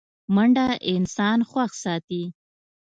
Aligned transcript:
منډه 0.35 0.65
انسان 0.93 1.39
خوښ 1.49 1.71
ساتي 1.83 2.23